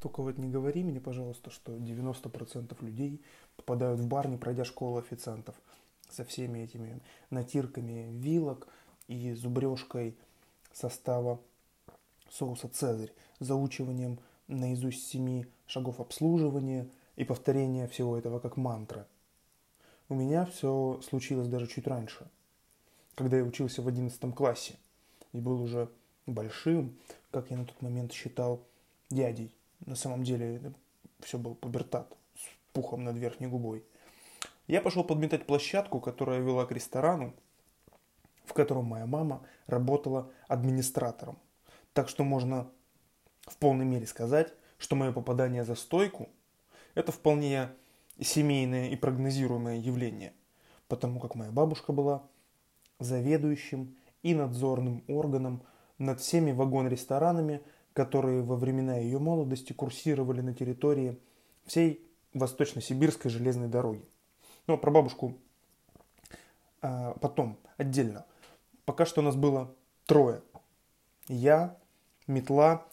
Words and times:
Только 0.00 0.22
вот 0.22 0.38
не 0.38 0.48
говори 0.48 0.82
мне, 0.82 0.98
пожалуйста, 0.98 1.50
что 1.50 1.76
90% 1.76 2.74
людей 2.84 3.20
попадают 3.56 4.00
в 4.00 4.06
бар, 4.06 4.28
не 4.28 4.38
пройдя 4.38 4.64
школу 4.64 4.98
официантов 4.98 5.54
со 6.08 6.24
всеми 6.24 6.60
этими 6.60 7.00
натирками 7.28 8.08
вилок 8.10 8.66
и 9.08 9.32
зубрежкой 9.34 10.16
состава 10.72 11.38
соуса 12.30 12.68
«Цезарь», 12.68 13.12
заучиванием 13.40 14.18
наизусть 14.48 15.06
семи 15.06 15.46
шагов 15.66 16.00
обслуживания 16.00 16.88
и 17.16 17.24
повторения 17.24 17.86
всего 17.86 18.16
этого 18.16 18.40
как 18.40 18.56
мантра. 18.56 19.06
У 20.08 20.14
меня 20.14 20.46
все 20.46 21.00
случилось 21.08 21.48
даже 21.48 21.66
чуть 21.66 21.86
раньше, 21.86 22.28
когда 23.14 23.36
я 23.36 23.44
учился 23.44 23.82
в 23.82 23.88
11 23.88 24.34
классе 24.34 24.76
и 25.32 25.40
был 25.40 25.60
уже 25.60 25.90
большим, 26.26 26.96
как 27.30 27.50
я 27.50 27.58
на 27.58 27.66
тот 27.66 27.80
момент 27.82 28.12
считал, 28.12 28.64
дядей. 29.10 29.54
На 29.86 29.94
самом 29.94 30.22
деле 30.24 30.72
все 31.20 31.38
был 31.38 31.54
пубертат 31.54 32.16
с 32.34 32.72
пухом 32.72 33.04
над 33.04 33.16
верхней 33.16 33.46
губой. 33.46 33.84
Я 34.66 34.80
пошел 34.80 35.04
подметать 35.04 35.46
площадку, 35.46 36.00
которая 36.00 36.40
вела 36.40 36.64
к 36.66 36.72
ресторану, 36.72 37.34
в 38.44 38.52
котором 38.52 38.84
моя 38.84 39.06
мама 39.06 39.44
работала 39.66 40.30
администратором. 40.48 41.38
Так 41.92 42.08
что 42.08 42.24
можно 42.24 42.70
в 43.42 43.56
полной 43.56 43.84
мере 43.84 44.06
сказать, 44.06 44.52
что 44.78 44.96
мое 44.96 45.12
попадание 45.12 45.64
за 45.64 45.74
стойку– 45.74 46.28
это 46.94 47.12
вполне 47.12 47.70
семейное 48.20 48.88
и 48.90 48.96
прогнозируемое 48.96 49.78
явление, 49.78 50.32
потому 50.88 51.20
как 51.20 51.34
моя 51.34 51.50
бабушка 51.50 51.92
была 51.92 52.22
заведующим 52.98 53.96
и 54.22 54.34
надзорным 54.34 55.02
органом 55.08 55.62
над 55.98 56.20
всеми 56.20 56.52
вагон-ресторанами, 56.52 57.62
которые 57.92 58.42
во 58.42 58.56
времена 58.56 58.96
ее 58.96 59.18
молодости 59.18 59.72
курсировали 59.72 60.40
на 60.40 60.54
территории 60.54 61.18
всей 61.64 62.04
Восточно-Сибирской 62.34 63.30
железной 63.30 63.68
дороги. 63.68 64.04
Но 64.66 64.78
про 64.78 64.90
бабушку 64.90 65.36
а, 66.82 67.14
потом, 67.20 67.58
отдельно. 67.76 68.24
Пока 68.84 69.04
что 69.04 69.20
у 69.20 69.24
нас 69.24 69.36
было 69.36 69.74
трое. 70.06 70.42
Я, 71.28 71.76
метла 72.26 72.86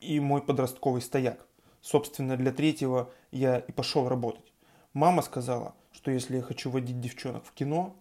и 0.00 0.20
мой 0.20 0.42
подростковый 0.42 1.02
стояк. 1.02 1.46
Собственно, 1.80 2.36
для 2.36 2.52
третьего 2.52 3.10
я 3.30 3.58
и 3.58 3.72
пошел 3.72 4.08
работать. 4.08 4.52
Мама 4.92 5.22
сказала, 5.22 5.74
что 5.92 6.10
если 6.10 6.36
я 6.36 6.42
хочу 6.42 6.70
водить 6.70 7.00
девчонок 7.00 7.44
в 7.44 7.52
кино, 7.52 7.96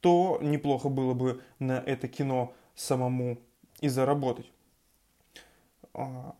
то 0.00 0.38
неплохо 0.40 0.88
было 0.88 1.14
бы 1.14 1.42
на 1.58 1.78
это 1.78 2.08
кино 2.08 2.54
самому 2.74 3.38
и 3.80 3.88
заработать. 3.88 4.50
А, 5.94 6.34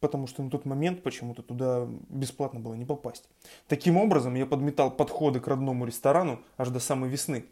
потому 0.00 0.26
что 0.26 0.42
на 0.42 0.50
тот 0.50 0.66
момент 0.66 1.02
почему-то 1.02 1.42
туда 1.42 1.88
бесплатно 2.08 2.60
было 2.60 2.74
не 2.74 2.84
попасть. 2.84 3.28
Таким 3.68 3.96
образом, 3.96 4.34
я 4.34 4.44
подметал 4.44 4.90
подходы 4.90 5.40
к 5.40 5.48
родному 5.48 5.86
ресторану 5.86 6.42
аж 6.58 6.68
до 6.68 6.78
самой 6.78 7.08
весны. 7.08 7.46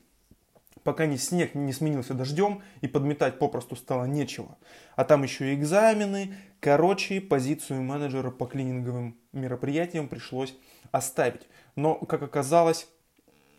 Пока 0.85 1.07
не 1.07 1.17
снег 1.17 1.55
не 1.55 1.73
сменился 1.73 2.13
дождем 2.13 2.61
и 2.81 2.89
подметать 2.89 3.39
попросту 3.39 3.77
стало 3.77 4.05
нечего. 4.05 4.59
А 4.97 5.05
там 5.05 5.23
еще 5.23 5.53
и 5.53 5.55
экзамены. 5.55 6.35
Короче, 6.61 7.21
позицию 7.21 7.83
менеджера 7.83 8.31
по 8.31 8.47
клининговым 8.47 9.17
мероприятиям 9.33 10.09
пришлось 10.09 10.55
оставить. 10.91 11.49
Но, 11.77 11.95
как 11.95 12.23
оказалось, 12.23 12.89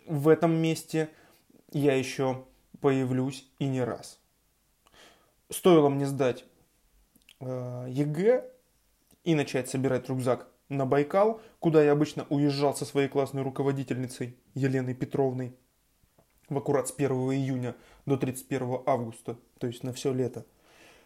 в 0.05 0.27
этом 0.27 0.53
месте 0.53 1.09
я 1.71 1.95
еще 1.95 2.43
появлюсь 2.79 3.47
и 3.57 3.65
не 3.65 3.83
раз. 3.83 4.19
Стоило 5.49 5.89
мне 5.89 6.05
сдать 6.05 6.45
ЕГЭ 7.87 8.49
и 9.23 9.35
начать 9.35 9.69
собирать 9.69 10.09
рюкзак 10.09 10.47
на 10.69 10.85
Байкал, 10.85 11.41
куда 11.59 11.83
я 11.83 11.91
обычно 11.91 12.25
уезжал 12.29 12.75
со 12.75 12.85
своей 12.85 13.07
классной 13.07 13.43
руководительницей 13.43 14.37
Еленой 14.53 14.93
Петровной 14.95 15.55
в 16.49 16.57
аккурат 16.57 16.87
с 16.87 16.93
1 16.95 17.11
июня 17.11 17.75
до 18.05 18.17
31 18.17 18.79
августа, 18.85 19.37
то 19.59 19.67
есть 19.67 19.83
на 19.83 19.93
все 19.93 20.13
лето, 20.13 20.45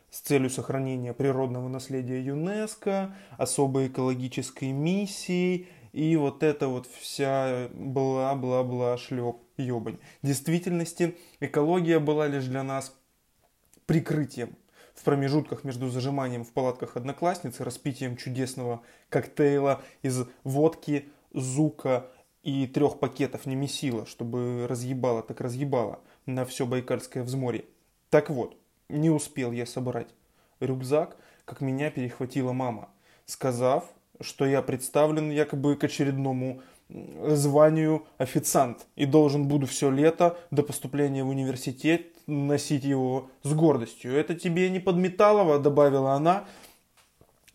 с 0.09 0.21
целью 0.21 0.49
сохранения 0.49 1.13
природного 1.13 1.67
наследия 1.67 2.21
ЮНЕСКО, 2.23 3.15
особой 3.37 3.87
экологической 3.87 4.71
миссии 4.71 5.67
и 5.91 6.15
вот 6.15 6.43
это 6.43 6.67
вот 6.67 6.87
вся 6.87 7.69
бла-бла-бла 7.73 8.97
шлеп 8.97 9.37
ебань. 9.57 9.99
В 10.21 10.27
действительности 10.27 11.17
экология 11.39 11.99
была 11.99 12.27
лишь 12.27 12.45
для 12.45 12.63
нас 12.63 12.95
прикрытием. 13.85 14.55
В 14.97 15.03
промежутках 15.03 15.63
между 15.63 15.89
зажиманием 15.89 16.43
в 16.43 16.51
палатках 16.51 16.97
одноклассницы, 16.97 17.63
распитием 17.63 18.17
чудесного 18.17 18.81
коктейля 19.09 19.79
из 20.01 20.25
водки, 20.43 21.07
зука 21.33 22.07
и 22.41 22.65
трех 22.65 22.99
пакетов 22.99 23.45
не 23.45 23.55
месила, 23.55 24.07
чтобы 24.07 24.65
разъебало 24.67 25.21
так 25.21 25.39
разъебало 25.39 25.99
на 26.25 26.45
все 26.45 26.65
Байкальское 26.65 27.23
взморье. 27.23 27.65
Так 28.09 28.31
вот, 28.31 28.57
не 28.89 29.11
успел 29.11 29.51
я 29.51 29.67
собрать 29.67 30.07
рюкзак, 30.59 31.15
как 31.45 31.61
меня 31.61 31.91
перехватила 31.91 32.51
мама, 32.51 32.89
сказав, 33.27 33.85
что 34.19 34.47
я 34.47 34.63
представлен 34.63 35.29
якобы 35.29 35.75
к 35.75 35.83
очередному 35.83 36.63
званию 36.89 38.07
официант 38.17 38.87
и 38.95 39.05
должен 39.05 39.47
буду 39.47 39.67
все 39.67 39.91
лето 39.91 40.39
до 40.49 40.63
поступления 40.63 41.23
в 41.23 41.29
университет 41.29 42.07
носить 42.27 42.83
его 42.83 43.29
с 43.43 43.53
гордостью. 43.53 44.13
Это 44.13 44.35
тебе 44.35 44.69
не 44.69 44.79
подметалово, 44.79 45.59
добавила 45.59 46.13
она, 46.13 46.45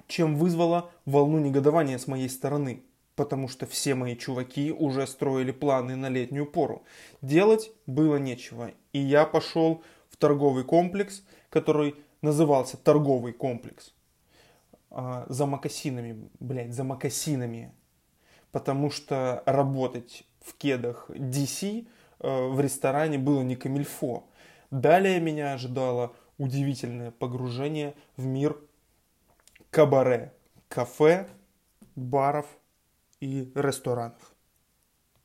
чем 0.09 0.37
вызвала 0.37 0.91
волну 1.05 1.39
негодования 1.39 1.99
с 1.99 2.07
моей 2.07 2.29
стороны, 2.29 2.83
потому 3.15 3.49
что 3.49 3.67
все 3.67 3.95
мои 3.95 4.17
чуваки 4.17 4.73
уже 4.73 5.07
строили 5.07 5.53
планы 5.53 5.95
на 5.95 6.09
летнюю 6.09 6.47
пору. 6.47 6.83
Делать 7.21 7.71
было 7.87 8.17
нечего, 8.17 8.71
и 8.93 8.99
я 8.99 9.27
пошел 9.27 9.83
в 10.11 10.17
торговый 10.17 10.65
комплекс, 10.65 11.23
который 11.51 11.95
назывался 12.23 12.77
торговый 12.77 13.33
комплекс. 13.33 13.93
А, 14.91 15.27
за 15.29 15.47
макасинами, 15.47 16.29
блядь, 16.41 16.75
за 16.75 16.85
макасинами 16.85 17.73
потому 18.53 18.91
что 18.91 19.43
работать 19.47 20.25
в 20.41 20.55
кедах 20.55 21.11
DC 21.11 21.87
э, 22.21 22.49
в 22.49 22.61
ресторане 22.61 23.19
было 23.19 23.43
не 23.43 23.57
камильфо. 23.57 24.25
Далее 24.73 25.21
меня 25.21 25.53
ожидало 25.53 26.17
удивительное 26.39 27.11
погружение 27.11 27.95
в 28.17 28.25
мир 28.25 28.57
кабаре, 29.71 30.33
кафе, 30.69 31.29
баров 31.95 32.47
и 33.21 33.53
ресторанов. 33.55 34.32